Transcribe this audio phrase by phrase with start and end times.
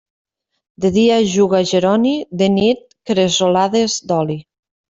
[0.85, 4.41] De dia juga Jeroni; de nit, cresolades d'oli.